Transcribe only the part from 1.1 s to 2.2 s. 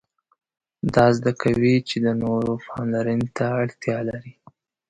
زده کوي چې د